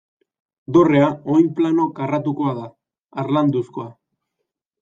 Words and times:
Dorrea 0.77 1.09
oinplano 1.33 1.85
karratukoa 1.99 2.57
da, 2.63 2.67
harlanduzkoa. 3.25 3.89